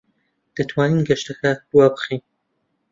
[0.55, 2.21] دەتوانین گەشتەکە دوابخەین؟